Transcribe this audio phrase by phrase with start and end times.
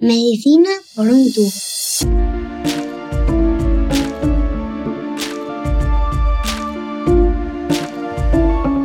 [0.00, 1.50] Medicina por un tubo.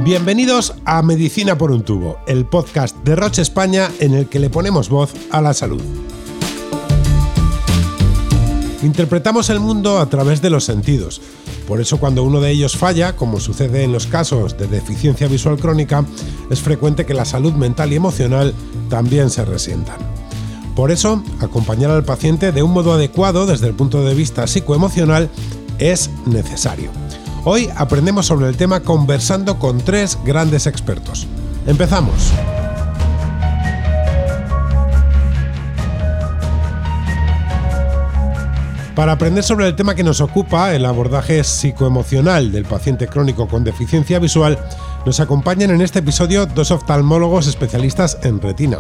[0.04, 4.50] Bienvenidos a Medicina por un tubo, el podcast de Roche España en el que le
[4.50, 5.84] ponemos voz a la salud.
[8.82, 11.22] Interpretamos el mundo a través de los sentidos.
[11.68, 15.60] Por eso cuando uno de ellos falla, como sucede en los casos de deficiencia visual
[15.60, 16.04] crónica,
[16.50, 18.56] es frecuente que la salud mental y emocional
[18.90, 20.13] también se resientan.
[20.76, 25.30] Por eso, acompañar al paciente de un modo adecuado desde el punto de vista psicoemocional
[25.78, 26.90] es necesario.
[27.46, 31.28] Hoy aprendemos sobre el tema conversando con tres grandes expertos.
[31.68, 32.32] Empezamos.
[38.96, 43.64] Para aprender sobre el tema que nos ocupa, el abordaje psicoemocional del paciente crónico con
[43.64, 44.58] deficiencia visual,
[45.06, 48.80] nos acompañan en este episodio dos oftalmólogos especialistas en retina.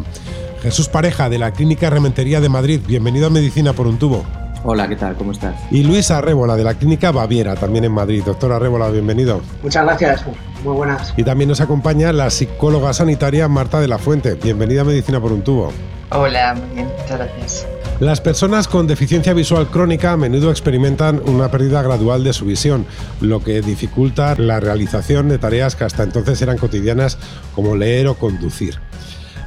[0.63, 4.23] Jesús Pareja, de la Clínica Rementería de Madrid, bienvenido a Medicina por un tubo.
[4.63, 5.13] Hola, ¿qué tal?
[5.16, 5.59] ¿Cómo estás?
[5.72, 8.23] Y Luis Arrébola, de la Clínica Baviera, también en Madrid.
[8.25, 9.42] Doctor Arrébola, bienvenido.
[9.61, 10.23] Muchas gracias,
[10.64, 11.14] muy buenas.
[11.17, 14.36] Y también nos acompaña la psicóloga sanitaria Marta de la Fuente.
[14.36, 15.73] Bienvenida a Medicina por un tubo.
[16.11, 17.67] Hola, muy bien, muchas gracias.
[18.00, 22.86] Las personas con deficiencia visual crónica a menudo experimentan una pérdida gradual de su visión,
[23.20, 27.17] lo que dificulta la realización de tareas que hasta entonces eran cotidianas
[27.53, 28.80] como leer o conducir.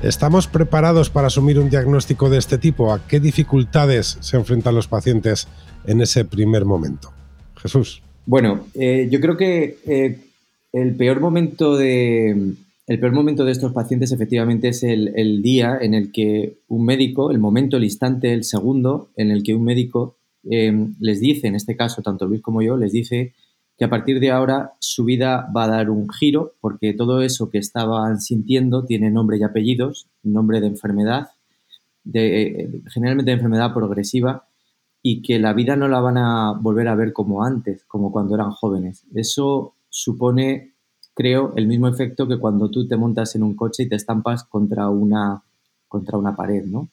[0.02, 2.92] ¿Estamos preparados para asumir un diagnóstico de este tipo?
[2.92, 5.48] ¿A qué dificultades se enfrentan los pacientes
[5.86, 7.12] en ese primer momento?
[7.56, 8.02] Jesús.
[8.27, 10.19] Bueno, eh, yo creo que eh,
[10.72, 12.55] el peor momento de,
[12.86, 17.30] el peor momento de estos pacientes efectivamente es el, día en el que un médico,
[17.30, 20.19] el momento, el instante, el segundo, en el que un médico
[20.50, 23.33] eh, les dice, en este caso, tanto Luis como yo, les dice
[23.77, 27.51] que a partir de ahora su vida va a dar un giro porque todo eso
[27.51, 31.29] que estaban sintiendo tiene nombre y apellidos, nombre de enfermedad,
[32.05, 34.47] de, generalmente de enfermedad progresiva
[35.03, 38.35] y que la vida no la van a volver a ver como antes, como cuando
[38.35, 39.05] eran jóvenes.
[39.15, 40.77] Eso supone
[41.17, 44.45] creo, el mismo efecto que cuando tú te montas en un coche y te estampas
[44.45, 45.42] contra una,
[45.89, 46.91] contra una pared, ¿no?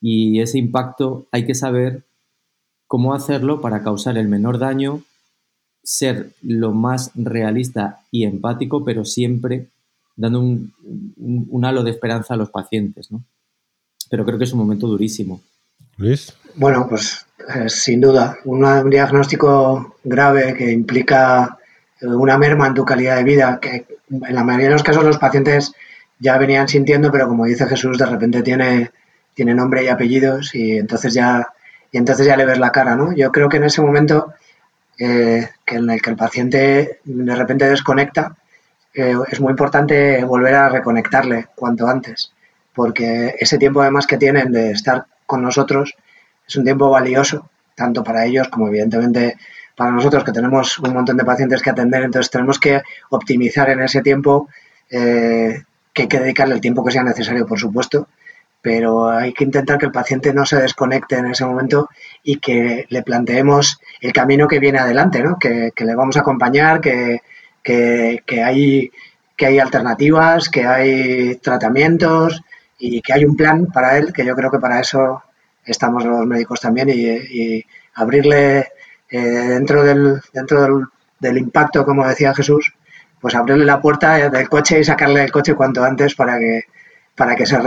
[0.00, 2.06] Y ese impacto hay que saber
[2.86, 5.02] cómo hacerlo para causar el menor daño,
[5.82, 9.68] ser lo más realista y empático, pero siempre
[10.16, 13.22] dando un, halo de esperanza a los pacientes, ¿no?
[14.10, 15.40] Pero creo que es un momento durísimo.
[15.96, 16.34] Luis.
[16.56, 21.58] Bueno, pues eh, sin duda, un diagnóstico grave que implica
[22.02, 25.18] una merma en tu calidad de vida, que en la mayoría de los casos los
[25.18, 25.72] pacientes
[26.18, 28.90] ya venían sintiendo, pero como dice Jesús, de repente tiene,
[29.34, 31.48] tiene nombre y apellidos y entonces ya,
[31.92, 33.12] y entonces ya le ves la cara, ¿no?
[33.14, 34.32] Yo creo que en ese momento
[34.98, 38.36] eh, que en el que el paciente de repente desconecta,
[38.92, 42.32] eh, es muy importante volver a reconectarle cuanto antes,
[42.74, 45.94] porque ese tiempo además que tienen de estar con nosotros
[46.46, 49.36] es un tiempo valioso, tanto para ellos como evidentemente
[49.76, 53.80] para nosotros que tenemos un montón de pacientes que atender, entonces tenemos que optimizar en
[53.80, 54.48] ese tiempo,
[54.90, 58.08] eh, que hay que dedicarle el tiempo que sea necesario, por supuesto,
[58.60, 61.88] pero hay que intentar que el paciente no se desconecte en ese momento
[62.22, 65.38] y que le planteemos el camino que viene adelante, ¿no?
[65.38, 67.20] que, le vamos a acompañar, que,
[68.42, 68.90] hay,
[69.36, 72.42] que hay alternativas, que hay tratamientos
[72.78, 75.22] y que hay un plan para él, que yo creo que para eso
[75.64, 77.64] estamos los médicos también y
[77.94, 78.68] abrirle
[79.10, 82.74] eh, dentro, del, dentro del, impacto, como decía Jesús,
[83.20, 86.64] pues abrirle la puerta del coche y sacarle el coche cuanto antes para que,
[87.18, 87.58] para que se,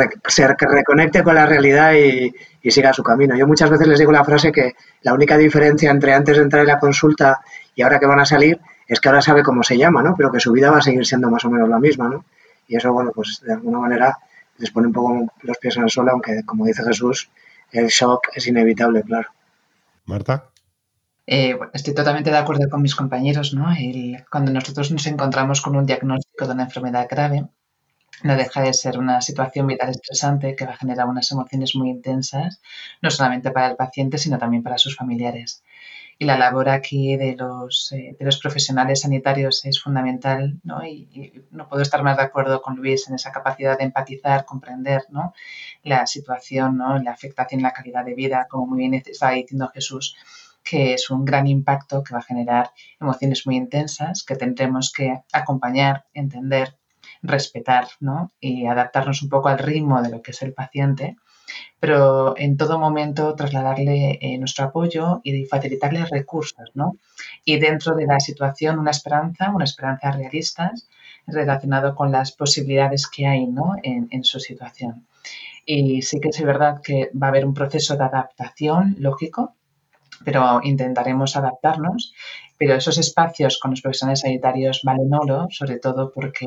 [0.48, 2.32] reconecte con la realidad y,
[2.72, 3.36] siga su camino.
[3.36, 6.62] Yo muchas veces les digo la frase que la única diferencia entre antes de entrar
[6.62, 7.42] en la consulta
[7.76, 10.16] y ahora que van a salir es que ahora sabe cómo se llama, ¿no?
[10.16, 12.24] Pero que su vida va a seguir siendo más o menos la misma, ¿no?
[12.66, 14.18] Y eso, bueno, pues de alguna manera
[14.58, 17.30] les pone un poco los pies en el suelo, aunque, como dice Jesús,
[17.74, 19.32] el shock es inevitable, claro.
[20.06, 20.46] Marta.
[21.28, 23.68] Eh, estoy totalmente de acuerdo con mis compañeros, ¿no?
[24.30, 27.46] cuando nosotros nos encontramos con un diagnóstico de una enfermedad grave,
[28.24, 31.90] no deja de ser una situación vital estresante que va a generar unas emociones muy
[31.90, 32.62] intensas,
[33.02, 35.64] no solamente para el paciente, sino también para sus familiares.
[36.20, 40.86] Y la labor aquí de los, eh, de los profesionales sanitarios es fundamental, ¿no?
[40.86, 45.02] Y, no puedo estar más de acuerdo con Luis en esa capacidad de empatizar, comprender,
[45.10, 45.34] ¿no?
[45.82, 47.00] La situación, ¿no?
[47.00, 50.16] La afectación, la calidad de vida, como muy bien estaba diciendo Jesús
[50.64, 55.22] que es un gran impacto que va a generar emociones muy intensas que tendremos que
[55.34, 56.78] acompañar, entender,
[57.22, 58.32] respetar ¿no?
[58.40, 61.18] y adaptarnos un poco al ritmo de lo que es el paciente,
[61.80, 66.72] pero en todo momento trasladarle eh, nuestro apoyo y facilitarle recursos.
[66.74, 66.98] ¿no?
[67.46, 70.72] Y dentro de la situación una esperanza, una esperanza realista
[71.28, 73.76] relacionado con las posibilidades que hay ¿no?
[73.84, 75.06] en, en su situación.
[75.66, 79.56] Y sí que es verdad que va a haber un proceso de adaptación lógico,
[80.24, 82.14] pero intentaremos adaptarnos.
[82.62, 86.46] Pero esos espacios con los profesionales sanitarios valen oro, sobre todo porque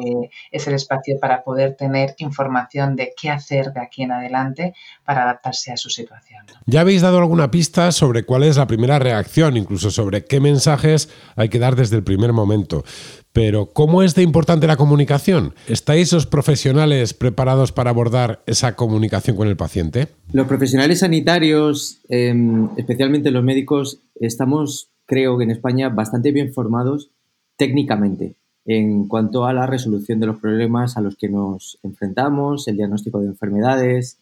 [0.52, 4.74] es el espacio para poder tener información de qué hacer de aquí en adelante
[5.04, 6.44] para adaptarse a su situación.
[6.66, 11.08] ¿Ya habéis dado alguna pista sobre cuál es la primera reacción, incluso sobre qué mensajes
[11.34, 12.84] hay que dar desde el primer momento?
[13.32, 15.56] Pero, ¿cómo es de importante la comunicación?
[15.66, 20.06] ¿Estáis los profesionales preparados para abordar esa comunicación con el paciente?
[20.32, 27.10] Los profesionales sanitarios, em, especialmente los médicos, estamos, creo que en España, bastante bien formados
[27.56, 28.34] técnicamente
[28.66, 33.20] en cuanto a la resolución de los problemas a los que nos enfrentamos, el diagnóstico
[33.20, 34.18] de enfermedades.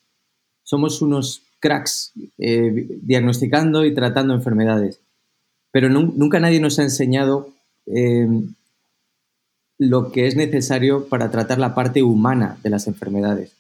[0.64, 5.00] Somos unos cracks eh, diagnosticando y tratando enfermedades,
[5.70, 7.50] pero nunca nadie nos ha enseñado
[7.86, 8.54] em,
[9.78, 13.56] lo que es necesario para tratar la parte humana de las enfermedades.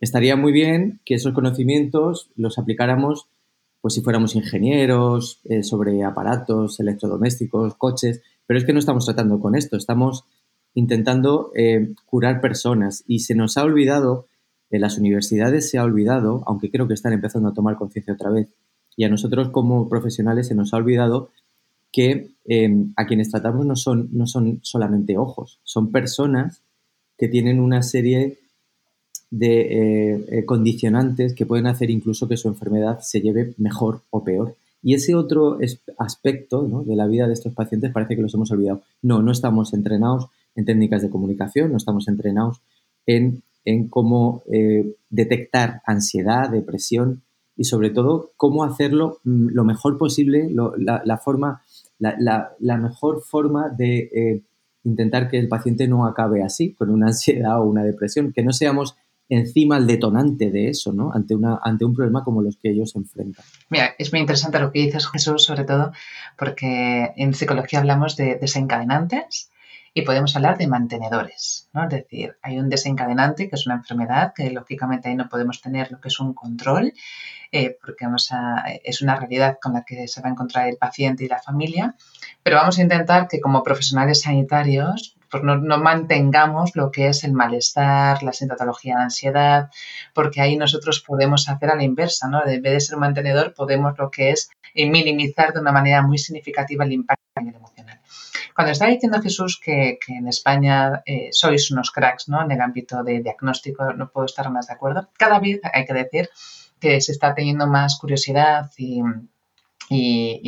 [0.00, 3.28] Estaría muy bien que esos conocimientos los aplicáramos
[3.84, 9.40] pues si fuéramos ingenieros, eh, sobre aparatos electrodomésticos, coches, pero es que no estamos tratando
[9.40, 10.24] con esto, estamos
[10.72, 13.04] intentando eh, curar personas.
[13.06, 14.24] Y se nos ha olvidado,
[14.70, 18.30] en las universidades se ha olvidado, aunque creo que están empezando a tomar conciencia otra
[18.30, 18.48] vez,
[18.96, 21.28] y a nosotros como profesionales se nos ha olvidado
[21.92, 26.62] que em, a quienes tratamos no son, no son solamente ojos, son personas
[27.18, 28.38] que tienen una serie
[29.36, 34.22] de eh, eh, condicionantes que pueden hacer incluso que su enfermedad se lleve mejor o
[34.22, 34.54] peor.
[34.80, 35.58] Y ese otro
[35.98, 38.82] aspecto de la vida de estos pacientes parece que los hemos olvidado.
[39.02, 42.60] No, no estamos entrenados en técnicas de comunicación, no estamos entrenados
[43.06, 43.42] en,
[43.88, 47.22] cómo eh, detectar ansiedad, depresión
[47.56, 51.62] y sobre todo cómo hacerlo mm, lo mejor posible, la, forma
[51.98, 54.42] la, mejor forma de
[54.84, 58.52] intentar que el paciente no acabe así, con una ansiedad o una depresión, que no
[58.52, 58.96] seamos
[59.28, 61.12] encima el detonante de eso, ¿no?
[61.12, 63.44] Ante, una, ante un problema como los que ellos enfrentan.
[63.70, 65.92] Mira, es muy interesante lo que dices, Jesús, sobre todo
[66.36, 69.50] porque en psicología hablamos de desencadenantes
[69.96, 71.84] y podemos hablar de mantenedores, ¿no?
[71.84, 75.92] Es decir, hay un desencadenante que es una enfermedad que lógicamente ahí no podemos tener
[75.92, 76.92] lo que es un control
[77.52, 80.76] eh, porque vamos a, es una realidad con la que se va a encontrar el
[80.76, 81.94] paciente y la familia,
[82.42, 87.32] pero vamos a intentar que como profesionales sanitarios pues no, mantengamos lo que es el
[87.32, 89.70] malestar, la sintomatología de ansiedad,
[90.14, 92.46] porque ahí nosotros podemos hacer a la inversa, ¿no?
[92.46, 96.02] En vez de ser un mantenedor, podemos lo que es eh, minimizar de una manera
[96.02, 98.00] muy significativa el impacto emocional.
[98.54, 102.40] Cuando está diciendo Jesús que, en España eh, sois unos cracks ¿no?
[102.40, 105.10] en el ámbito de diagnóstico, no puedo estar más de acuerdo.
[105.18, 106.30] Cada vez hay que decir
[106.78, 109.02] que se está teniendo más curiosidad y,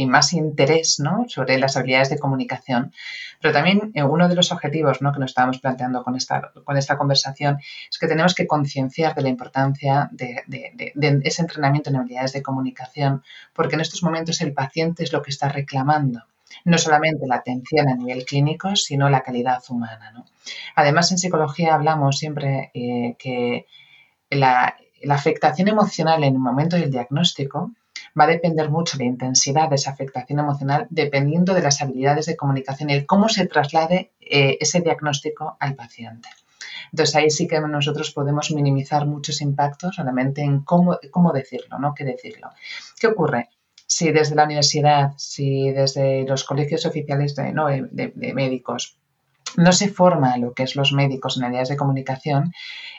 [0.07, 0.99] más interés
[1.29, 2.93] sobre las habilidades de comunicación.
[3.41, 6.97] Pero también eh, uno de los objetivos que nos estábamos planteando con esta, con esta
[6.97, 7.59] conversación
[7.91, 10.43] es que tenemos que concienciar de la importancia de,
[11.23, 13.23] ese entrenamiento en habilidades de comunicación,
[13.55, 16.23] porque en estos momentos el paciente es lo que está reclamando
[16.65, 20.25] no solamente la atención a nivel clínico, sino la calidad humana.
[20.75, 23.67] Además, en psicología hablamos siempre eh, que
[24.31, 24.77] la
[25.11, 27.73] afectación emocional en el momento del diagnóstico
[28.19, 32.37] va a depender mucho la intensidad de esa afectación emocional dependiendo de las habilidades de
[32.37, 36.29] comunicación y el cómo se traslade eh, ese diagnóstico al paciente.
[36.93, 41.95] Entonces ahí sí que nosotros podemos minimizar muchos impactos solamente en cómo, cómo decirlo, no
[41.95, 42.51] qué decirlo.
[42.99, 43.49] ¿Qué ocurre?
[43.87, 47.53] Si desde la universidad, si desde los colegios oficiales de,
[48.15, 48.99] de médicos
[49.57, 52.53] no se forma lo que es los médicos en áreas de comunicación,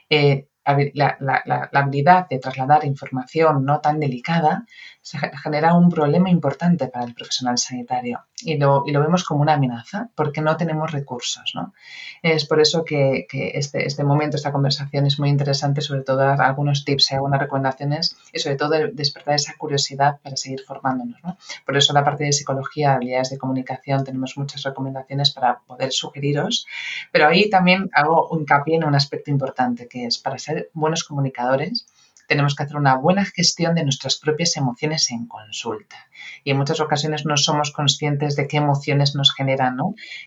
[0.09, 0.47] eh,
[0.93, 4.65] la, habilidad de trasladar información no tan delicada
[5.07, 10.09] se genera un problema importante para el profesional sanitario y lo, vemos como una amenaza
[10.15, 11.53] porque no tenemos recursos.
[11.55, 11.73] ¿no?
[12.21, 16.41] Es por eso que, este, este, momento, esta conversación es muy interesante, sobre todo dar
[16.41, 21.23] algunos tips y algunas recomendaciones y sobre todo despertar esa curiosidad para seguir formándonos.
[21.23, 21.37] ¿no?
[21.65, 26.67] Por eso la parte de psicología, habilidades de comunicación, tenemos muchas recomendaciones para poder sugeriros,
[27.13, 31.05] pero ahí también hago un hincapié en un aspecto importante que es para ser buenos
[31.05, 31.87] comunicadores
[32.27, 35.95] tenemos que hacer una buena gestión de nuestras propias emociones en consulta.
[36.43, 39.77] Y en muchas ocasiones no somos conscientes de qué emociones nos generan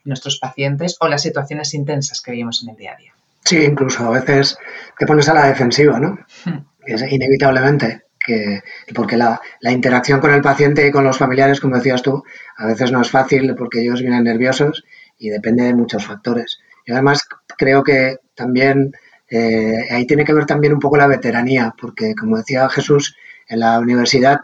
[0.05, 3.13] nuestros pacientes o las situaciones intensas que vivimos en el día a día.
[3.45, 4.59] Sí, incluso a veces
[4.99, 6.19] te pones a la defensiva, ¿no?
[6.45, 6.65] Hmm.
[6.85, 8.03] Es inevitablemente.
[8.23, 8.61] Que,
[8.95, 12.23] porque la, la, interacción con el paciente y con los familiares, como decías tú,
[12.59, 14.85] a veces no es fácil porque ellos vienen nerviosos
[15.19, 16.61] y depende de muchos factores.
[16.85, 17.27] Y además
[17.57, 18.93] creo que también
[19.31, 23.17] eh, ahí tiene que ver también un poco la veteranía, porque como decía Jesús,
[23.49, 24.41] en la universidad,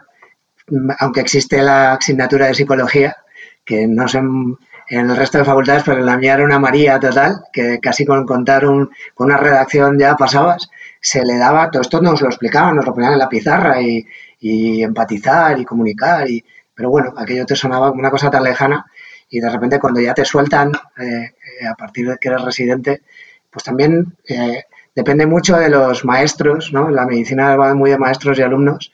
[0.99, 3.17] aunque existe la asignatura de psicología,
[3.65, 4.57] que no sé en,
[4.89, 8.25] el resto de facultades, pero en la mía era una María total, que casi con
[8.25, 10.69] contar un, con una redacción ya pasabas.
[11.01, 14.05] se le daba, todo esto nos lo explicaban, nos lo ponían en la pizarra y,
[14.39, 18.85] empatizar y comunicar, y, pero bueno, aquello te sonaba una cosa tan lejana
[19.29, 23.01] y de repente cuando ya te sueltan eh, eh, a partir de que eres residente,
[23.49, 24.63] pues también eh,
[24.97, 26.89] depende mucho de los maestros, ¿no?
[26.89, 28.91] La medicina va muy de maestros y alumnos,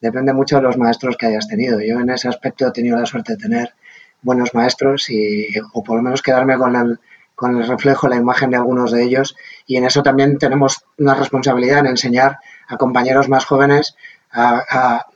[0.00, 1.78] depende mucho de los maestros que hayas tenido.
[1.80, 3.72] Yo en ese aspecto he tenido la suerte de tener
[4.20, 6.98] buenos maestros y, o por lo menos quedarme con el,
[7.36, 11.14] con el reflejo, la imagen de algunos de ellos y en eso también tenemos una
[11.14, 13.94] responsabilidad en enseñar a compañeros más jóvenes
[14.32, 15.06] a, a,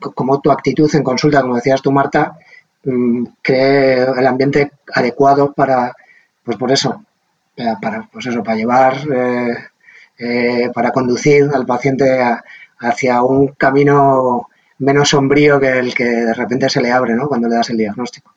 [0.00, 2.36] cómo tu actitud en consulta, como decías tú, Marta,
[2.82, 5.92] mm, cree el ambiente adecuado para,
[6.42, 7.04] pues por eso,
[7.80, 9.54] para, pues eso, para llevar, eh,
[10.24, 12.20] eh, para conducir al paciente
[12.78, 17.28] hacia un camino menos sombrío que el que de repente se le abre, ¿no?
[17.28, 18.34] Cuando le das el diagnóstico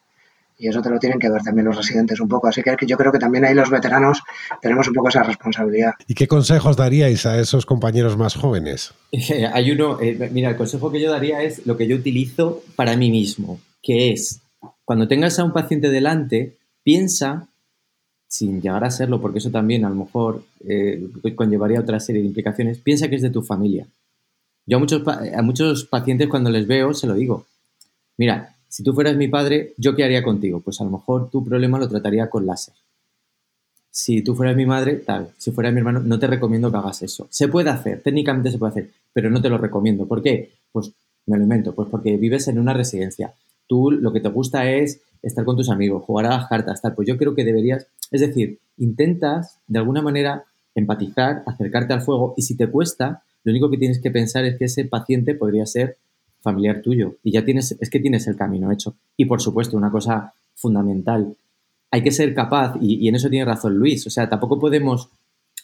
[0.59, 2.47] y eso te lo tienen que ver también los residentes un poco.
[2.47, 4.21] Así que yo creo que también ahí los veteranos
[4.61, 5.93] tenemos un poco esa responsabilidad.
[6.07, 8.93] ¿Y qué consejos daríais a esos compañeros más jóvenes?
[9.53, 12.97] Hay uno, eh, mira, el consejo que yo daría es lo que yo utilizo para
[12.97, 14.41] mí mismo, que es,
[14.83, 17.47] cuando tengas a un paciente delante, piensa,
[18.27, 22.27] sin llegar a serlo, porque eso también a lo mejor eh, conllevaría otra serie de
[22.27, 23.87] implicaciones, piensa que es de tu familia.
[24.65, 27.45] Yo a muchos, a muchos pacientes cuando les veo se lo digo,
[28.17, 30.59] mira, si tú fueras mi padre, ¿yo qué haría contigo?
[30.59, 32.73] Pues a lo mejor tu problema lo trataría con láser.
[33.89, 35.29] Si tú fueras mi madre, tal.
[35.37, 37.27] Si fueras mi hermano, no te recomiendo que hagas eso.
[37.31, 40.05] Se puede hacer, técnicamente se puede hacer, pero no te lo recomiendo.
[40.05, 40.51] ¿Por qué?
[40.71, 40.91] Pues
[41.25, 43.33] me lo invento, pues porque vives en una residencia.
[43.67, 46.95] Tú lo que te gusta es estar con tus amigos, jugar a las cartas, tal.
[46.95, 50.45] Pues yo creo que deberías, es decir, intentas de alguna manera
[50.75, 54.57] empatizar, acercarte al fuego y si te cuesta, lo único que tienes que pensar es
[54.57, 55.97] que ese paciente podría ser
[56.41, 58.95] familiar tuyo y ya tienes, es que tienes el camino hecho.
[59.15, 61.35] Y por supuesto, una cosa fundamental,
[61.91, 65.09] hay que ser capaz, y, en eso tiene razón Luis, o sea, tampoco podemos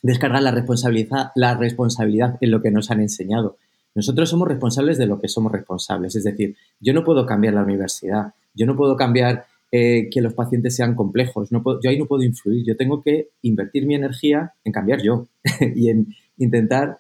[0.02, 3.58] descargar la responsabilidad, la responsabilidad en lo que nos han enseñado.
[3.96, 7.64] Nosotros somos responsables de lo que somos responsables, es decir, yo no puedo cambiar la
[7.64, 12.06] universidad, yo no puedo cambiar eh, que los pacientes sean complejos, no yo ahí no
[12.06, 15.28] puedo influir, yo tengo que invertir mi energía en cambiar yo
[15.76, 17.00] y en intentar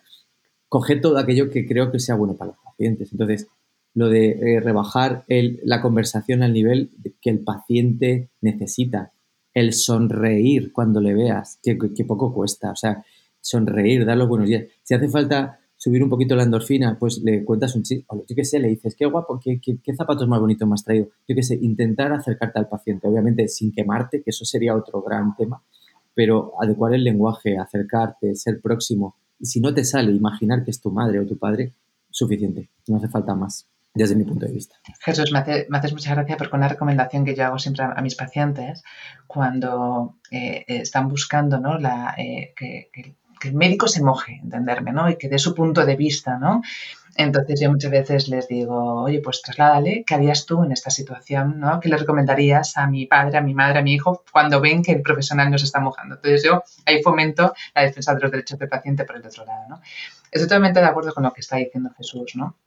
[0.69, 3.11] coger todo aquello que creo que sea bueno para los pacientes.
[3.11, 3.47] Entonces,
[3.93, 6.89] lo de eh, rebajar la conversación al nivel
[7.21, 9.11] que el paciente necesita.
[9.53, 12.71] El sonreír cuando le veas, que, poco cuesta.
[12.71, 13.05] O sea,
[13.39, 14.65] sonreír, dar los buenos días.
[14.81, 18.45] Si hace falta subir un poquito la endorfina, pues le cuentas un chiste, yo qué
[18.45, 21.09] sé, le dices, qué guapo, qué, qué, zapatos más bonitos me has traído.
[21.27, 25.35] Yo qué sé, intentar acercarte al paciente, obviamente sin quemarte, que eso sería otro gran
[25.35, 25.61] tema,
[26.13, 29.17] pero adecuar el lenguaje, acercarte, ser próximo.
[29.37, 31.73] Y si no te sale, imaginar que es tu madre o tu padre,
[32.09, 34.77] suficiente, no hace falta más desde mi punto de vista.
[35.01, 38.83] Jesús, me, haces mucha gracia porque una recomendación que yo hago siempre a, mis pacientes
[39.27, 41.77] cuando eh, están buscando ¿no?
[41.77, 42.89] la, eh, que,
[43.49, 45.09] el médico se moje, entenderme, ¿no?
[45.09, 46.37] y que dé su punto de vista.
[46.37, 46.61] ¿no?
[47.15, 51.59] Entonces yo muchas veces les digo, oye, pues trasládale, ¿qué harías tú en esta situación?
[51.59, 51.79] ¿no?
[51.79, 54.93] ¿Qué le recomendarías a mi padre, a mi madre, a mi hijo cuando ven que
[54.93, 56.15] el profesional nos está mojando?
[56.15, 59.65] Entonces yo ahí fomento la defensa de los derechos del paciente por el otro lado.
[59.69, 59.81] ¿no?
[60.31, 62.35] Estoy totalmente de acuerdo con lo que está diciendo Jesús.
[62.35, 62.57] ¿no?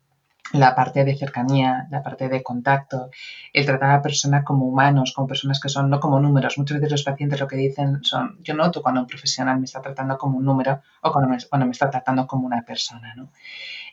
[0.52, 3.10] La parte de cercanía, la parte de contacto,
[3.52, 6.58] el tratar a la persona como humanos, como personas que son, no como números.
[6.58, 9.80] Muchas veces los pacientes lo que dicen son, yo noto cuando un profesional me está
[9.80, 13.14] tratando como un número o cuando me, cuando me está tratando como una persona.
[13.16, 13.30] ¿no?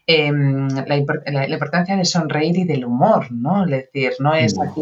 [0.05, 0.97] Em, la,
[1.47, 3.63] importancia de sonreír y del humor, ¿no?
[3.63, 4.81] Es decir, no es aquí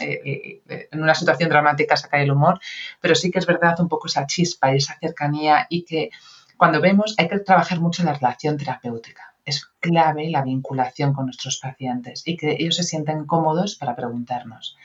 [0.00, 2.60] eh, eh, en una situación dramática sacar el humor,
[3.00, 6.10] pero sí que es verdad un poco esa chispa, esa cercanía y que
[6.58, 11.26] cuando vemos hay que trabajar mucho en la relación terapéutica es clave la vinculación con
[11.26, 14.76] nuestros pacientes y que ellos se sienten cómodos para preguntarnos.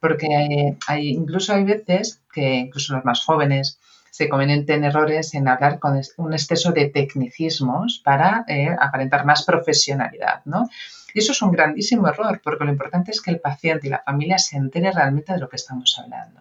[0.00, 3.78] Porque hay, incluso hay veces que incluso los más jóvenes
[4.10, 10.42] se cometen errores en hablar con un exceso de tecnicismos para eh, aparentar más profesionalidad,
[10.44, 10.68] ¿no?
[11.14, 14.02] Y eso es un grandísimo error, porque lo importante es que el paciente y la
[14.02, 16.40] familia se entere realmente de lo que estamos hablando.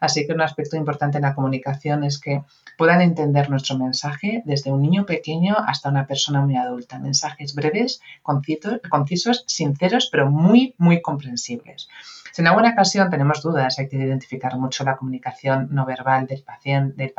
[0.00, 2.42] Así que un aspecto importante en la comunicación es que
[2.76, 6.98] puedan entender nuestro mensaje desde un niño pequeño hasta una persona muy adulta.
[6.98, 11.88] Mensajes breves, concisos, sinceros, pero muy, muy comprensibles.
[12.32, 16.42] Si en alguna ocasión tenemos dudas, hay que identificar mucho la comunicación no verbal del
[16.42, 17.14] paciente, del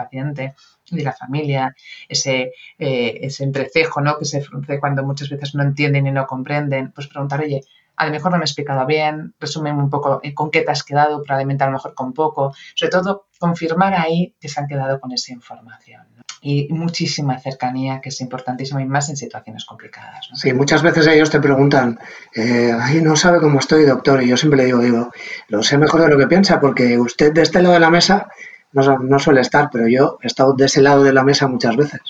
[0.91, 1.75] de la familia,
[2.07, 4.19] ese, eh, ese entrecejo ¿no?
[4.19, 7.63] que se frunce cuando muchas veces no entienden y no comprenden, pues preguntar, oye,
[7.97, 10.83] a lo mejor no me he explicado bien, resumen un poco con qué te has
[10.83, 14.99] quedado, probablemente a lo mejor con poco, sobre todo confirmar ahí que se han quedado
[14.99, 16.03] con esa información.
[16.39, 20.29] Y muchísima cercanía, que es importantísima y más en situaciones complicadas.
[20.35, 21.99] Sí, muchas veces ellos te preguntan,
[22.35, 25.11] eh, ay, no sabe cómo estoy, doctor, y yo siempre le digo, digo,
[25.47, 28.27] lo sé mejor de lo que piensa, porque usted de este lado de la mesa
[28.73, 31.75] no, no, suele estar, pero yo he estado de ese lado de la mesa muchas
[31.75, 32.01] veces.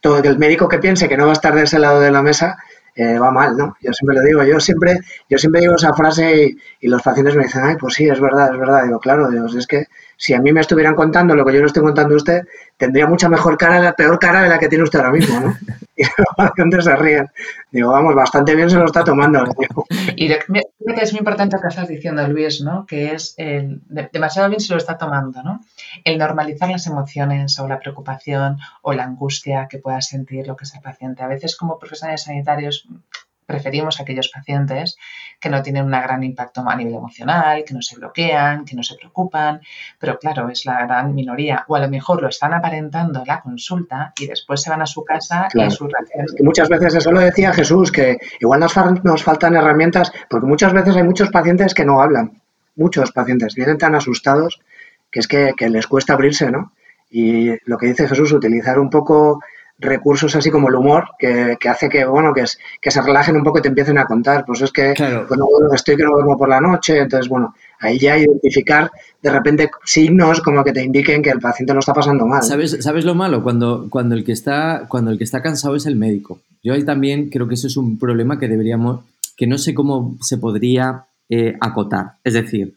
[0.00, 2.22] Todo el médico que piense que no va a estar de ese lado de la
[2.22, 2.58] mesa
[2.94, 3.76] eh, va mal, ¿no?
[3.80, 7.44] Yo siempre lo digo, yo siempre, yo siempre digo esa frase y, los pacientes me
[7.44, 8.84] dicen, ay, pues sí, es verdad, es verdad.
[8.84, 9.86] Digo, claro, digo, es que
[10.22, 12.42] si a mí me estuvieran contando lo que yo le estoy contando a usted,
[12.76, 15.56] tendría mucha mejor cara, la peor cara de la que tiene usted ahora mismo, ¿no?
[15.96, 17.26] Y los pacientes se ríen.
[17.72, 19.44] Digo, vamos, bastante bien se lo está tomando.
[20.14, 22.86] Y creo que es muy importante lo que estás diciendo, Luis, ¿no?
[22.86, 25.60] Que es el, demasiado bien se lo está tomando, ¿no?
[26.04, 30.64] El normalizar las emociones o la preocupación o la angustia que pueda sentir lo que
[30.64, 31.24] es el paciente.
[31.24, 32.88] A veces como profesionales sanitarios
[33.46, 34.96] preferimos aquellos pacientes
[35.40, 38.82] que no tienen un gran impacto a nivel emocional, que no se bloquean, que no
[38.82, 39.60] se preocupan,
[39.98, 41.64] pero claro, es la gran minoría.
[41.68, 44.86] O a lo mejor lo están aparentando en la consulta y después se van a
[44.86, 45.88] su casa y su
[46.42, 50.96] muchas veces eso lo decía Jesús, que igual nos, nos faltan herramientas, porque muchas veces
[50.96, 52.40] hay muchos pacientes que no hablan,
[52.76, 54.60] muchos pacientes vienen tan asustados
[55.10, 56.72] que es que, que les cuesta abrirse, ¿no?
[57.10, 59.40] Y lo que dice Jesús, utilizar un poco
[59.82, 63.42] recursos así como el humor que, hace que, bueno, que, es, que se relajen un
[63.42, 64.44] poco y te empiecen a contar.
[64.46, 64.94] Pues es que
[65.28, 69.70] bueno, estoy que no duermo por la noche, entonces, bueno, ahí ya identificar de repente
[69.84, 72.42] signos como que te indiquen que el paciente lo está pasando mal.
[72.42, 73.42] ¿Sabes, ¿sabes lo malo?
[73.42, 76.40] Cuando, cuando, el que está, cuando el que está cansado es el médico.
[76.62, 79.00] Yo ahí también creo que eso es un problema que deberíamos,
[79.36, 82.12] que no sé cómo se podría eh, acotar.
[82.24, 82.74] Es decir,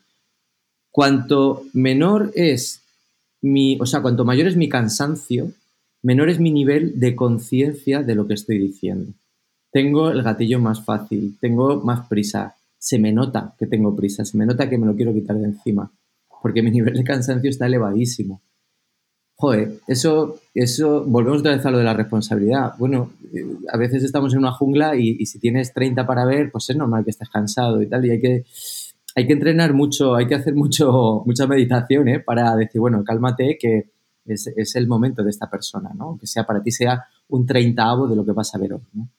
[0.91, 2.81] cuanto menor es
[3.41, 5.51] mi, o sea, cuanto mayor es mi cansancio,
[6.05, 9.11] menor es mi nivel de conciencia de lo que estoy diciendo.
[9.71, 14.37] Tengo el gatillo más fácil, tengo más prisa, se me nota que tengo prisa, se
[14.37, 15.91] me nota que me lo quiero quitar de encima,
[16.43, 18.41] porque mi nivel de cansancio está elevadísimo.
[19.37, 22.73] Joder, eso, eso, volvemos otra vez a lo de la responsabilidad.
[22.77, 23.43] Bueno, eh,
[23.73, 27.03] a veces estamos en una jungla y, si tienes 30 para ver, pues es normal
[27.03, 28.45] que estés cansado y tal, y hay que,
[29.15, 32.19] hay que entrenar mucho, hay que hacer mucho, mucha meditación ¿eh?
[32.19, 33.94] para decir, bueno, cálmate, que,
[34.25, 36.17] es, el momento de esta persona, ¿no?
[36.19, 39.09] Que sea para ti sea un treintaavo de lo que vas a ver hoy, ¿no?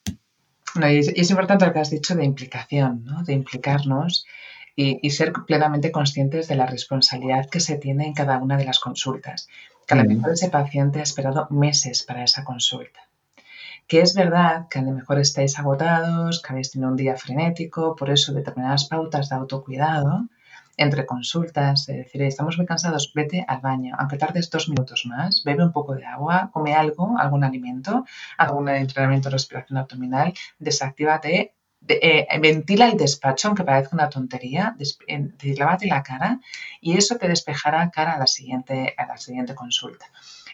[0.90, 3.22] y es, importante lo que has dicho de implicación, ¿no?
[3.22, 4.26] De implicarnos
[4.74, 8.78] y, ser plenamente conscientes de la responsabilidad que se tiene en cada una de las
[8.78, 9.48] consultas.
[9.86, 13.00] Que a lo mejor ese paciente ha esperado meses para esa consulta.
[13.86, 17.96] Que es verdad que a lo mejor estáis agotados, que habéis tenido un día frenético,
[17.96, 20.28] por eso determinadas pautas de autocuidado
[20.76, 25.42] entre consultas, de decir, estamos muy cansados, vete al baño, aunque tardes dos minutos más,
[25.44, 28.04] bebe un poco de agua, come algo, algún alimento,
[28.36, 31.54] algún entrenamiento de respiración abdominal, desactívate,
[31.88, 34.76] eh, ventila el despacho, aunque parezca una tontería,
[35.56, 36.40] lávate la cara
[36.80, 40.06] y eso te despejará cara a la siguiente, a la siguiente consulta.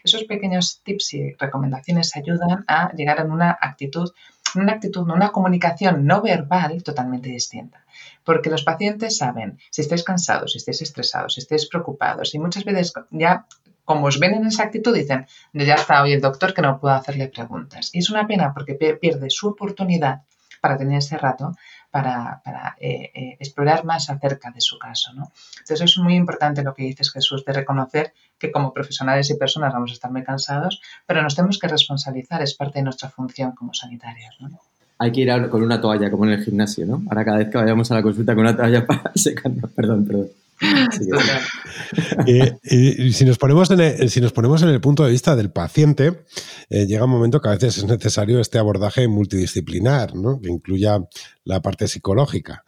[0.03, 4.11] Esos pequeños tips y recomendaciones ayudan a llegar a una actitud,
[4.55, 7.82] una actitud, una comunicación no verbal totalmente distinta.
[8.23, 12.63] Porque los pacientes saben si estáis cansados, si estáis estresados, si estáis preocupados y muchas
[12.63, 13.45] veces ya
[13.85, 16.95] como os ven en esa actitud, dicen, ya está hoy el doctor que no puedo
[16.95, 17.89] hacerle preguntas.
[17.93, 20.21] Y es una pena porque pierde su oportunidad
[20.61, 21.51] para tener ese rato
[21.91, 25.13] para, eh, eh, explorar más acerca de su caso.
[25.13, 25.31] ¿no?
[25.59, 29.73] Entonces es muy importante lo que dices Jesús, de reconocer que como profesionales y personas
[29.73, 33.51] vamos a estar muy cansados, pero nos tenemos que responsabilizar, es parte de nuestra función
[33.51, 34.37] como sanitarios.
[34.39, 34.59] ¿no?
[35.03, 37.03] Hay que ir con una toalla, como en el gimnasio, ¿no?
[37.09, 39.69] Ahora cada vez que vayamos a la consulta con una toalla para secarnos.
[39.71, 40.29] Perdón, perdón.
[42.25, 45.51] y, si, nos ponemos en el, si nos ponemos en el punto de vista del
[45.51, 46.23] paciente,
[46.69, 50.39] eh, llega un momento que a veces es necesario este abordaje multidisciplinar, ¿no?
[50.39, 51.03] que incluya
[51.43, 52.63] la parte psicológica.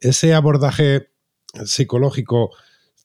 [0.00, 1.08] Ese abordaje
[1.64, 2.50] psicológico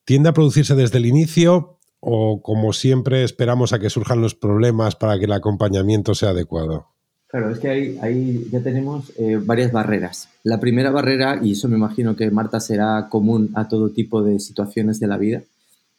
[0.04, 4.94] tiende a producirse desde el inicio o como siempre esperamos a que surjan los problemas
[4.94, 6.95] para que el acompañamiento sea adecuado.
[7.28, 10.28] Claro, es que ahí, ya tenemos eh, varias barreras.
[10.44, 14.38] La primera barrera, y eso me imagino que Marta será común a todo tipo de
[14.38, 15.42] situaciones de la vida,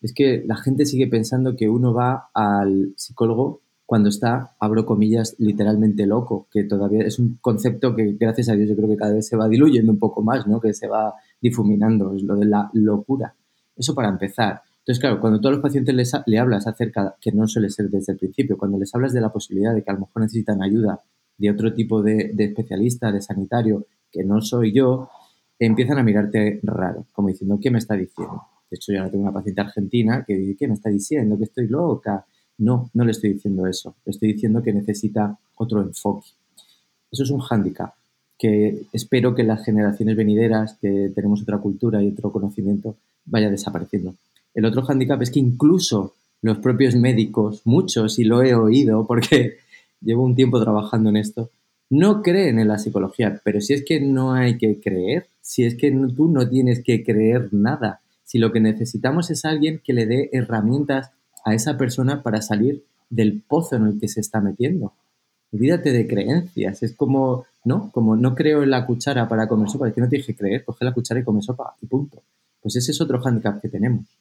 [0.02, 5.36] es que la gente sigue pensando que uno va al psicólogo cuando está, abro comillas,
[5.40, 9.14] literalmente loco, que todavía es un concepto que, gracias a Dios, yo creo que cada
[9.14, 10.60] vez se va diluyendo un poco más, ¿no?
[10.60, 13.34] que se va difuminando, es lo de la locura.
[13.76, 14.62] Eso para empezar.
[14.88, 18.14] Entonces, claro, cuando todos los pacientes les, le hablas acerca, que no suele ser desde
[18.14, 21.02] el principio, cuando les hablas de la posibilidad de que a lo mejor necesitan ayuda
[21.38, 25.10] de otro tipo de, especialista, de sanitario, que no soy yo,
[25.60, 28.42] empiezan a mirarte raro, como diciendo, ¿qué me está diciendo?
[28.72, 31.38] De hecho, yo ahora tengo una paciente argentina que dice, ¿qué me está diciendo?
[31.38, 32.26] Que estoy loca.
[32.60, 33.94] No, no le estoy diciendo eso.
[34.06, 36.30] Le estoy diciendo que necesita otro enfoque.
[37.12, 37.94] Eso es un hándicap
[38.38, 42.96] que espero que las generaciones venideras, que tenemos otra cultura y otro conocimiento,
[43.26, 44.16] vaya desapareciendo.
[44.58, 49.58] El otro hándicap es que incluso los propios médicos, muchos, y lo he oído porque
[50.02, 51.52] llevo un tiempo trabajando en esto,
[51.92, 55.76] no creen en la psicología, pero si es que no hay que creer, si es
[55.76, 60.08] que tú no tienes que creer nada, si lo que necesitamos es alguien que le
[60.08, 61.12] dé herramientas
[61.46, 64.94] a esa persona para salir del pozo en el que se está metiendo.
[65.54, 66.82] Olvídate de creencias.
[66.82, 67.92] Es como, ¿no?
[67.92, 69.88] Como no creo en la cuchara para comer sopa.
[69.88, 72.24] Es que no te dije creer, coge la cuchara y come sopa y punto.
[72.60, 74.17] Pues ese es otro hándicap que tenemos.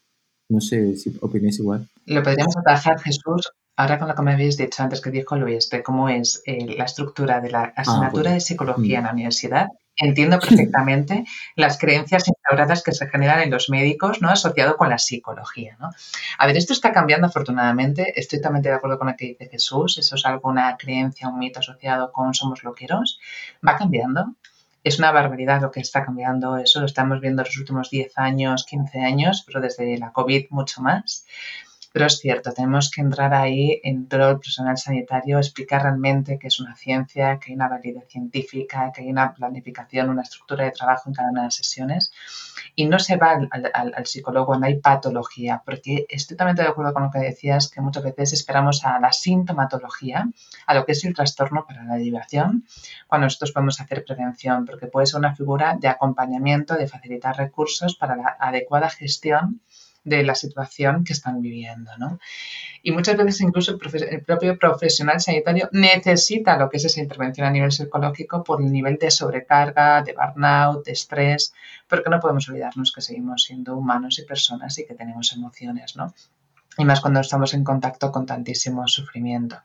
[0.48, 1.88] No sé si opináis igual.
[2.06, 5.68] Lo podríamos atajar, Jesús, ahora con lo que me habéis dicho antes que dijo Luis,
[5.70, 10.38] de cómo es eh, la estructura de la asignatura de psicología en la universidad entiendo
[10.38, 11.24] perfectamente
[11.56, 14.28] las creencias instauradas que se generan en los médicos, ¿no?
[14.28, 15.90] Asociado con la psicología, ¿no?
[16.38, 18.18] A ver, esto está cambiando afortunadamente.
[18.18, 19.98] Estoy totalmente de acuerdo con lo que dice Jesús.
[19.98, 23.18] Eso es alguna creencia, un mito asociado con somos loqueros.
[23.66, 24.34] Va cambiando.
[24.86, 26.58] Es una barbaridad lo que está cambiando.
[26.58, 30.46] Eso lo estamos viendo en los últimos 10 años, 15 años, pero desde la COVID
[30.50, 31.26] mucho más.
[31.96, 36.48] Pero es cierto, tenemos que entrar ahí en todo el personal sanitario, explicar realmente que
[36.48, 40.72] es una ciencia, que hay una validez científica, que hay una planificación, una estructura de
[40.72, 42.12] trabajo en cada una de las sesiones.
[42.74, 47.04] Y no se va al, psicólogo cuando hay patología, porque estoy totalmente de acuerdo con
[47.04, 50.28] lo que decías, que muchas veces esperamos a la sintomatología,
[50.66, 52.66] a lo que es el trastorno para la derivación,
[53.06, 57.96] cuando nosotros podemos hacer prevención, porque puede ser una figura de acompañamiento, de facilitar recursos
[57.96, 59.62] para la adecuada gestión
[60.06, 61.90] de la situación que están viviendo.
[61.98, 62.18] ¿no?
[62.82, 67.50] Y muchas veces incluso el, propio profesional sanitario necesita lo que es esa intervención a
[67.50, 71.52] nivel psicológico por el nivel de sobrecarga, de burnout, de estrés,
[71.88, 76.14] porque no podemos olvidarnos que seguimos siendo humanos y personas y que tenemos emociones, ¿no?
[76.78, 79.56] Y más cuando estamos en contacto con tantísimo sufrimiento.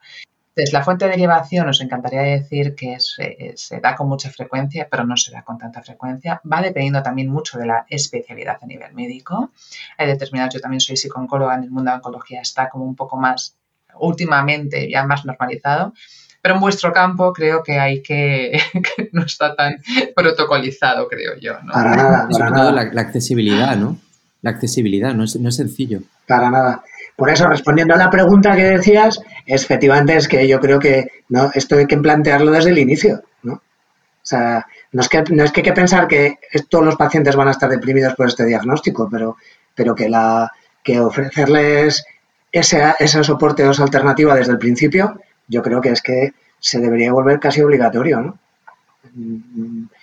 [0.62, 5.04] Entonces, la fuente de derivación nos encantaría decir que se, da con mucha frecuencia, pero
[5.04, 6.40] no se da con tanta frecuencia.
[6.46, 9.50] Va dependiendo también mucho de la especialidad a nivel médico.
[9.98, 12.96] Hay determinados, yo también soy psicóloga, en el mundo de la oncología está como un
[12.96, 13.56] poco más,
[14.00, 15.96] últimamente ya más normalizado,
[16.44, 18.62] pero en vuestro campo creo que hay que,
[18.96, 19.78] que no está tan
[20.16, 21.54] protocolizado, creo yo.
[21.64, 21.74] ¿no?
[21.74, 23.98] Para nada, para Sobre todo la, accesibilidad, ¿no?
[24.44, 26.02] La accesibilidad, no es, no es sencillo.
[26.28, 26.84] Para nada.
[27.16, 31.52] Por eso, respondiendo a la pregunta que decías, efectivamente es que yo creo que no,
[31.54, 33.54] esto hay que plantearlo desde el inicio, ¿no?
[33.54, 37.36] O sea, no es que, no es que hay que pensar que todos los pacientes
[37.36, 39.38] van a estar deprimidos por este diagnóstico, pero,
[39.74, 40.52] pero que, la,
[40.84, 42.04] que ofrecerles
[42.52, 46.80] ese, ese soporte o esa alternativa desde el principio, yo creo que es que se
[46.80, 48.40] debería volver casi obligatorio, ¿no?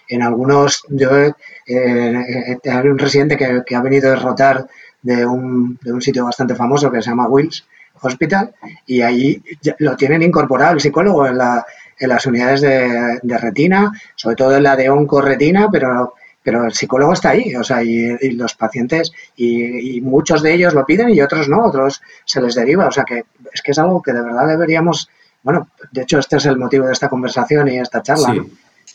[0.08, 1.34] En algunos, yo eh,
[1.66, 4.66] eh, hay un residente que, que, ha venido a derrotar
[5.02, 7.64] de un, de un sitio bastante famoso que se llama Wills
[8.00, 8.54] Hospital
[8.86, 9.42] y ahí
[9.78, 11.64] lo tienen incorporado el psicólogo en, la,
[11.98, 16.72] en las unidades de, de, retina, sobre todo en la de oncorretina, pero, pero el
[16.72, 21.20] psicólogo está ahí, o sea, y, los pacientes, y, muchos de ellos lo piden y
[21.20, 24.22] otros no, otros se les deriva, o sea que es que es algo que de
[24.22, 25.08] verdad deberíamos,
[25.42, 28.36] bueno, de hecho este es el motivo de esta conversación y esta charla,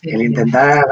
[0.02, 0.84] el intentar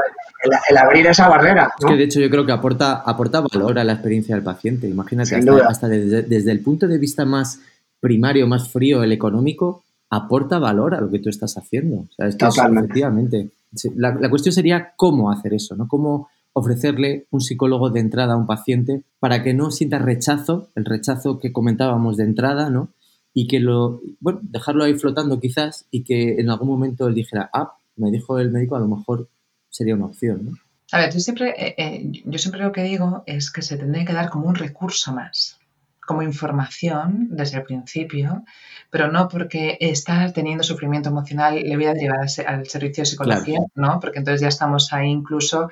[0.69, 1.71] el, abrir esa barrera.
[1.79, 4.87] Es que de hecho yo creo que aporta, aporta valor a la experiencia del paciente.
[4.87, 5.35] Imagínate,
[5.67, 7.59] hasta, desde, el punto de vista más
[7.99, 12.01] primario, más frío, el económico, aporta valor a lo que tú estás haciendo.
[12.01, 13.49] O sea, es que efectivamente.
[13.95, 15.87] La, la, cuestión sería cómo hacer eso, ¿no?
[15.87, 20.85] Cómo ofrecerle un psicólogo de entrada a un paciente para que no sienta rechazo, el
[20.85, 22.89] rechazo que comentábamos de entrada, ¿no?
[23.33, 27.49] Y que lo, bueno, dejarlo ahí flotando quizás y que en algún momento él dijera,
[27.51, 29.27] ah, me dijo el médico, a lo mejor
[29.73, 30.51] sería una opción, ¿no?
[30.91, 34.05] A ver, yo siempre, eh, eh, yo siempre lo que digo es que se tendría
[34.05, 35.59] que dar como un recurso más,
[36.05, 38.43] como información desde el principio,
[38.91, 43.59] pero no porque está teniendo sufrimiento emocional le voy a derivar al, servicio de psicología,
[43.73, 43.99] ¿no?
[43.99, 45.69] Porque entonces ya estamos ahí incluso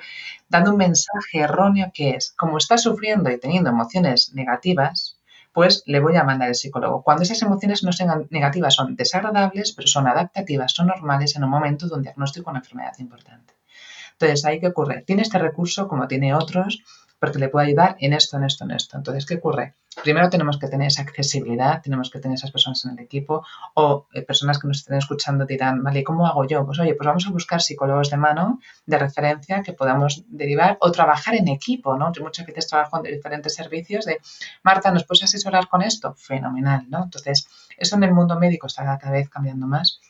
[0.48, 5.20] dando un mensaje erróneo que es, como está sufriendo y teniendo emociones negativas,
[5.52, 7.04] pues le voy a mandar al psicólogo.
[7.04, 11.50] Cuando esas emociones no sean negativas, son desagradables, pero son adaptativas, son normales en un
[11.50, 13.54] momento de un diagnóstico de una enfermedad importante.
[14.22, 15.02] Entonces, ¿ahí qué ocurre?
[15.04, 16.84] Tiene este recurso, como tiene otros,
[17.18, 18.96] porque le puede ayudar en esto, en esto, en esto.
[18.96, 19.74] Entonces, ¿qué ocurre?
[20.02, 24.06] Primero tenemos que tener esa accesibilidad, tenemos que tener esas personas en el equipo o
[24.12, 26.64] eh, personas que nos estén escuchando dirán, vale, ¿cómo hago yo?
[26.64, 30.92] Pues oye, pues vamos a buscar psicólogos de mano, de referencia, que podamos derivar o
[30.92, 32.12] trabajar en equipo, ¿no?
[32.12, 34.20] Yo muchas veces trabajo en diferentes servicios de,
[34.62, 36.14] Marta, ¿nos puedes asesorar con esto?
[36.14, 37.04] Fenomenal, ¿no?
[37.04, 40.00] Entonces, eso en el mundo médico está cada vez cambiando más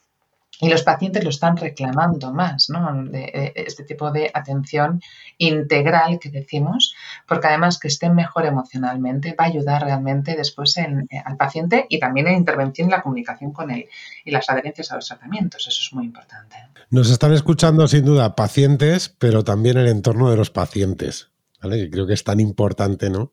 [0.61, 3.05] y los pacientes lo están reclamando más, ¿no?
[3.05, 5.03] De, este tipo de atención
[5.39, 6.95] integral que decimos,
[7.27, 10.87] porque además que estén mejor emocionalmente va a ayudar realmente después eh,
[11.25, 13.89] al paciente y también en intervención y la comunicación con él
[14.25, 15.67] y las adherencias a los tratamientos.
[15.67, 16.57] Eso es muy importante.
[16.91, 21.32] Nos están escuchando sin duda pacientes, pero también el entorno de los pacientes.
[21.63, 23.31] Que creo que es tan importante ¿no?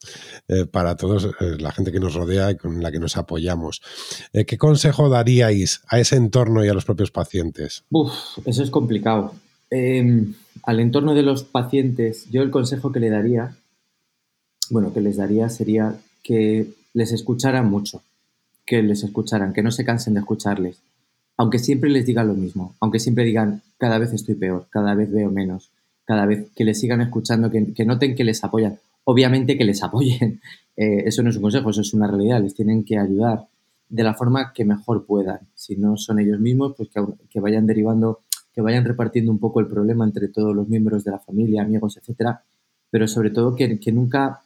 [0.47, 3.81] Eh, para todos, eh, la gente que nos rodea y con la que nos apoyamos.
[4.33, 7.83] Eh, ¿Qué consejo daríais a ese entorno y a los propios pacientes?
[7.89, 8.11] Uf,
[8.45, 9.33] eso es complicado.
[9.69, 13.55] Em, al entorno de los pacientes, yo el consejo que le daría,
[14.69, 18.01] bueno, que les daría sería que les escucharan mucho.
[18.65, 20.77] que les escucharan, que no se cansen de escucharles,
[21.37, 25.11] aunque siempre les digan lo mismo, aunque siempre digan, cada vez estoy peor, cada vez
[25.11, 25.71] veo menos,
[26.09, 28.79] cada vez que les sigan escuchando, que, noten que les apoyan.
[29.03, 30.41] Obviamente que les apoyen,
[30.75, 33.45] eh, eso no es un consejo, eso es una realidad, les tienen que ayudar
[33.87, 35.41] de la forma que mejor puedan.
[35.53, 36.89] Si no son ellos mismos, pues
[37.29, 38.21] que, vayan derivando,
[38.55, 41.97] que vayan repartiendo un poco el problema entre todos los miembros de la familia, amigos,
[41.97, 42.41] etcétera,
[42.89, 44.41] pero sobre todo que, nunca,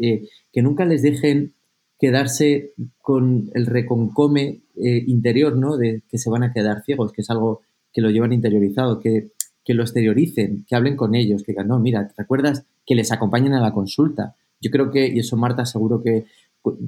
[0.00, 1.52] eh, que nunca les dejen
[1.98, 5.76] quedarse con el reconcome eh, interior, ¿no?
[5.76, 9.32] De que se van a quedar ciegos, que es algo que lo llevan interiorizado, que,
[9.68, 13.12] que lo exterioricen, que hablen con ellos, que digan, no, mira, ¿te recuerdas que les
[13.12, 14.34] acompañen a la consulta?
[14.62, 16.24] Yo creo que, y eso Marta seguro que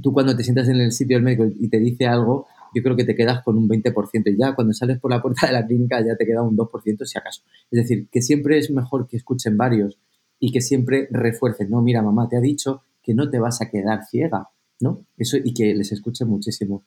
[0.01, 2.97] tú cuando te sientas en el sitio del médico y te dice algo, yo creo
[2.97, 5.67] que te quedas con un 20% y ya cuando sales por la puerta de la
[5.67, 7.43] clínica ya te queda un 2% si acaso.
[7.71, 9.99] Es decir, que siempre es mejor que escuchen varios
[10.39, 13.69] y que siempre refuercen, no, mira, mamá, te ha dicho que no te vas a
[13.69, 14.49] quedar ciega,
[14.81, 15.05] ¿no?
[15.19, 16.83] Eso y que les escuchen muchísimo.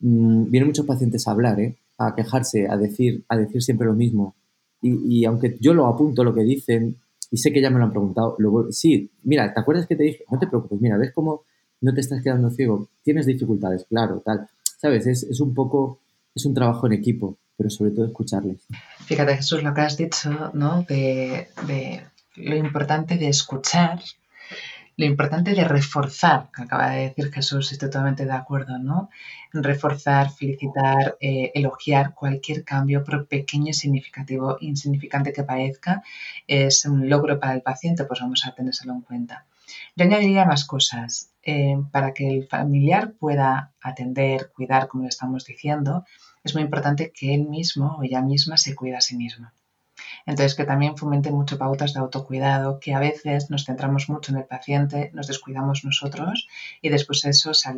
[0.00, 1.76] Mm, vienen muchos pacientes a hablar, ¿eh?
[1.96, 4.34] a quejarse, a decir, a decir siempre lo mismo.
[4.80, 6.96] Y, aunque yo lo apunto lo que dicen,
[7.30, 10.04] y sé que ya me lo han preguntado, luego, sí, mira, ¿te acuerdas que te
[10.04, 10.24] dije?
[10.30, 11.42] No te preocupes, mira, ¿ves cómo
[11.80, 12.88] no te estás quedando ciego?
[13.02, 14.48] Tienes dificultades, claro, tal.
[14.80, 15.06] ¿Sabes?
[15.06, 16.00] Es, es un poco,
[16.34, 18.66] es un trabajo en equipo, pero sobre todo escucharles.
[19.06, 20.84] Fíjate, Jesús, lo que has dicho, ¿no?
[20.88, 22.00] De, de
[22.36, 24.00] lo importante de escuchar
[24.98, 29.10] lo importante de reforzar, que acaba de decir Jesús, estoy totalmente de acuerdo, ¿no?
[29.52, 36.02] Reforzar, felicitar, eh, elogiar cualquier cambio, por pequeño, significativo, insignificante que parezca,
[36.48, 39.46] es un logro para el paciente, pues vamos a tenérselo en cuenta.
[39.94, 41.30] Yo añadiría más cosas.
[41.44, 46.04] Eh, para que el familiar pueda atender, cuidar, como le estamos diciendo,
[46.42, 49.48] es muy importante que él mismo o ella misma se cuide a sí mismo.
[50.26, 54.38] Entonces, que también fomenten mucho pautas de autocuidado, que a veces nos centramos mucho en
[54.38, 56.48] el paciente, nos descuidamos nosotros
[56.82, 57.72] y después eso se,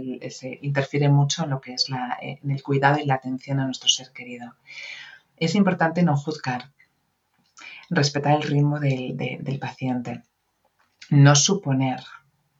[0.63, 3.89] interfiere mucho en lo que es la, en el cuidado y la atención a nuestro
[3.89, 4.55] ser querido.
[5.37, 6.71] Es importante no juzgar,
[7.89, 10.23] respetar el ritmo del paciente,
[11.11, 12.01] no suponer,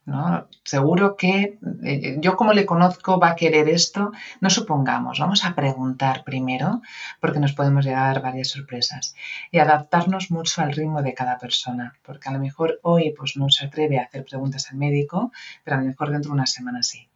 [0.05, 0.47] ¿no?
[0.63, 5.55] Seguro que eh, yo como le conozco va a querer esto, no supongamos, vamos a
[5.55, 6.81] preguntar primero
[7.19, 9.15] porque nos podemos llegar varias sorpresas
[9.51, 13.49] y adaptarnos mucho al ritmo de cada persona, porque a lo mejor hoy pues no
[13.49, 15.31] se atreve a hacer preguntas al médico,
[15.63, 17.07] pero a lo mejor dentro de una semana sí.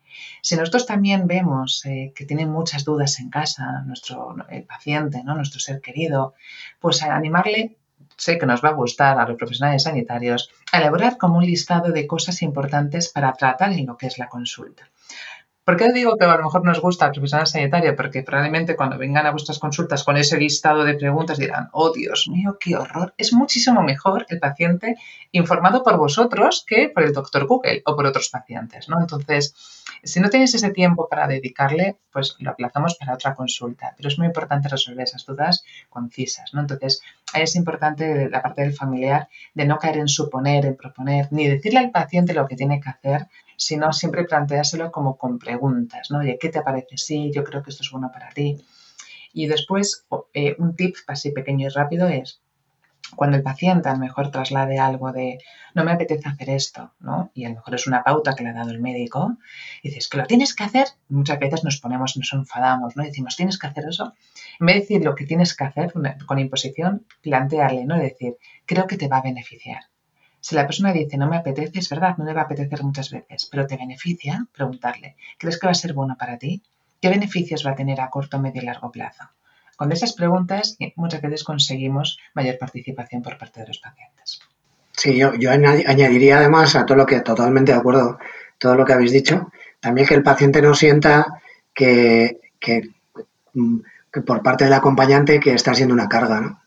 [0.41, 5.36] Si nosotros también vemos eh, que tiene muchas dudas en casa, nuestro el paciente, ¿no?
[5.36, 6.36] nuestro ser querido,
[6.80, 7.76] pues animarle
[8.17, 12.08] sé que nos va a gustar a los profesionales sanitarios, elaborar como un listado de
[12.08, 14.89] cosas importantes para tratar en lo que es la consulta.
[15.65, 17.95] ¿Por qué digo que a lo mejor nos gusta el profesional sanitario?
[17.95, 22.28] Porque probablemente cuando vengan a vuestras consultas con ese listado de preguntas dirán, oh Dios
[22.30, 23.15] mío, qué horror.
[23.17, 24.95] Es muchísimo mejor el paciente
[25.32, 28.99] informado por vosotros que por el doctor Google o por otros pacientes, ¿no?
[28.99, 29.56] Entonces,
[30.04, 33.95] si no tenéis ese tiempo para dedicarle, pues lo aplazamos para otra consulta.
[33.97, 36.62] Pero es muy importante resolver esas dudas concisas, ¿no?
[36.62, 37.01] Entonces,
[37.41, 41.80] es importante la parte del familiar de no caer en suponer, en proponer, ni decirle
[41.80, 46.19] al paciente lo que tiene que hacer, sino siempre planteárselo como con preguntas, ¿no?
[46.19, 46.98] Oye, ¿qué te parece?
[46.98, 48.58] Sí, yo creo que esto es bueno para ti.
[49.34, 52.41] Y después, eh, un tip así pequeño y rápido es,
[53.15, 55.39] cuando el paciente a lo mejor traslade algo de
[55.74, 57.32] no me apetece hacer esto, ¿no?
[57.34, 59.38] Y a lo mejor es una pauta que le ha dado el médico,
[59.84, 63.04] dices que lo tienes que hacer, muchas veces nos ponemos, nos enfadamos, ¿no?
[63.04, 64.13] Y decimos, tienes que hacer eso.
[64.60, 65.94] En vez de decir lo que tienes que hacer
[66.26, 67.98] con imposición, plantearle, ¿no?
[67.98, 69.84] decir, creo que te va a beneficiar.
[70.39, 73.10] Si la persona dice no me apetece, es verdad, no le va a apetecer muchas
[73.10, 76.62] veces, pero te beneficia, preguntarle, ¿crees que va a ser bueno para ti?
[77.02, 79.24] ¿Qué beneficios va a tener a corto, medio y largo plazo?
[79.76, 84.40] Con esas preguntas eh, muchas veces conseguimos mayor participación por parte de los pacientes.
[84.92, 88.18] Sí, yo, añadiría además a todo lo que totalmente de acuerdo,
[88.58, 91.42] todo lo que habéis dicho, también que el paciente no sienta
[91.74, 92.90] que, que,
[93.54, 93.80] mm,
[94.26, 96.62] por parte del acompañante que está siendo una carga, ¿no?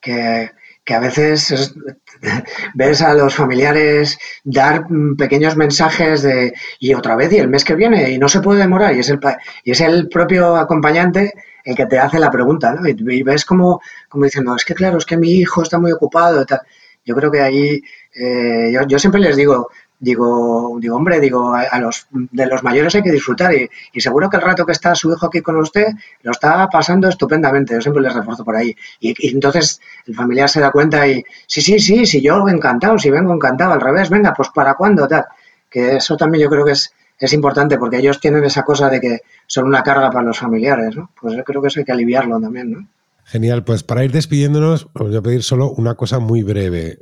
[0.00, 0.50] Que,
[0.86, 1.74] que a veces
[2.74, 4.86] ves a los familiares dar
[5.18, 8.60] pequeños mensajes de y otra vez y el mes que viene y no se puede
[8.60, 9.18] demorar y es el,
[9.64, 11.34] y es el propio acompañante
[11.66, 12.88] el que te hace la pregunta ¿no?
[12.88, 16.40] y, ves como, como diciendo es que claro, es que mi hijo está muy ocupado
[16.40, 16.60] y tal.
[17.04, 17.82] Yo creo que ahí,
[18.14, 23.02] eh, yo, yo siempre les digo, digo, digo, hombre, digo, los de los mayores hay
[23.02, 25.88] que disfrutar y, seguro que el rato que está su hijo aquí con usted
[26.22, 27.74] lo está pasando estupendamente.
[27.74, 28.74] Yo siempre les refuerzo por ahí.
[29.00, 33.10] Y, entonces el familiar se da cuenta y, sí, sí, sí, sí, yo encantado, si
[33.10, 35.24] vengo encantado, al revés, venga, pues para cuándo, tal.
[35.70, 39.00] Que eso también yo creo que es, es importante porque ellos tienen esa cosa de
[39.00, 41.10] que son una carga para los familiares, ¿no?
[41.20, 42.88] Pues yo creo que eso hay que aliviarlo también, ¿no?
[43.24, 46.96] Genial, pues para ir despidiéndonos, os voy a pedir solo una cosa muy breve,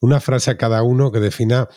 [0.00, 1.68] una frase a cada uno que defina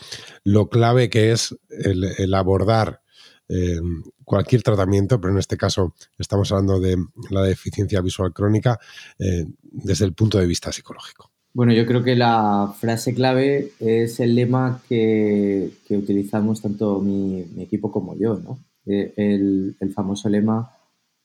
[0.43, 3.01] lo clave que es el, abordar
[3.47, 3.79] eh,
[4.25, 6.97] cualquier tratamiento, pero en este caso estamos hablando de
[7.29, 8.77] la deficiencia visual crónica
[9.17, 11.28] eh, desde el punto de vista psicológico.
[11.53, 17.91] Bueno, yo creo que la frase clave es el lema que, utilizamos tanto mi, equipo
[17.91, 18.59] como yo, ¿no?
[18.85, 20.71] Eh, el, famoso lema,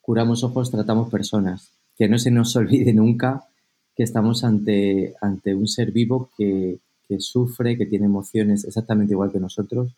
[0.01, 1.73] curamos ojos, tratamos personas.
[1.97, 3.49] Que no se nos olvide nunca
[3.95, 6.81] que estamos ante, ante un ser vivo que,
[7.19, 9.95] sufre, que tiene emociones exactamente igual que nosotros,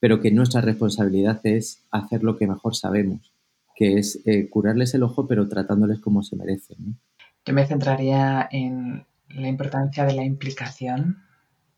[0.00, 3.32] pero que nuestra responsabilidad es hacer lo que mejor sabemos,
[3.76, 6.98] que es eh, curarles el ojo, pero tratándoles como se merecen.
[7.44, 11.24] Yo me centraría en la importancia de la implicación,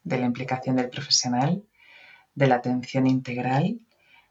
[0.05, 1.65] de la implicación del profesional,
[2.35, 3.81] de la atención integral,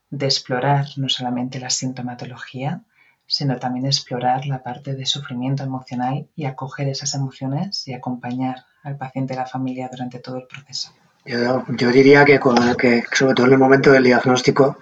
[0.10, 2.84] de explorar no solamente la sintomatología,
[3.26, 8.98] sino también explorar la parte de sufrimiento emocional y acoger esas emociones y acompañar al
[8.98, 10.94] paciente y la familia durante todo el proceso.
[11.26, 12.40] Yo, diría que,
[12.80, 14.78] que, sobre todo en el momento del diagnóstico,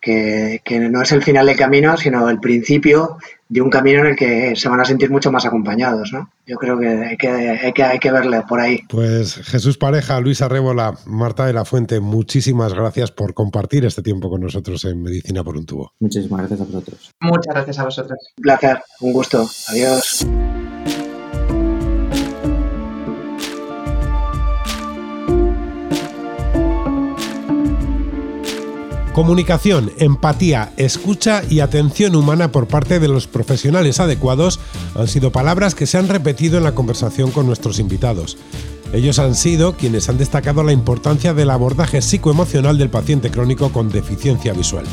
[0.00, 3.18] que, no es el final del camino, sino el principio
[3.50, 6.30] de un camino en el que se van a sentir mucho más acompañados, ¿no?
[6.46, 8.80] Yo creo que hay que, hay que, hay que verle por ahí.
[8.88, 14.30] Pues Jesús Pareja, Luisa Rébola, Marta de la Fuente, muchísimas gracias por compartir este tiempo
[14.30, 15.92] con nosotros en Medicina por un tubo.
[15.98, 17.10] Muchísimas gracias a vosotros.
[17.20, 18.18] Muchas gracias a vosotros.
[18.38, 19.48] Un placer, un gusto.
[19.68, 20.26] Adiós.
[29.20, 34.60] Comunicación, empatía, escucha y atención humana por parte de los profesionales adecuados
[34.94, 38.38] han sido palabras que se han repetido en la conversación con nuestros invitados.
[38.94, 43.90] Ellos han sido quienes han destacado la importancia del abordaje psicoemocional del paciente crónico con
[43.90, 44.86] deficiencia visual.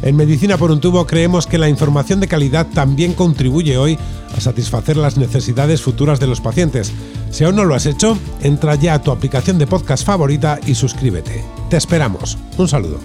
[0.00, 3.98] En Medicina por un tubo creemos que la información de calidad también contribuye hoy
[4.34, 6.92] a satisfacer las necesidades futuras de los pacientes.
[7.30, 10.74] Si aún no lo has hecho, entra ya a tu aplicación de podcast favorita y
[10.74, 11.44] suscríbete.
[11.68, 12.38] Te esperamos.
[12.56, 13.00] Un saludo.